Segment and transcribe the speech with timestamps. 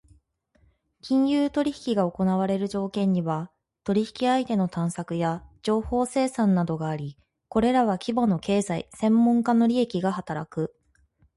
[1.01, 3.51] 金融取引が行われる条件には、
[3.83, 10.73] 取引相手の探索や情報生産などがあり、これらは規模の経済・専門家の利益が働く。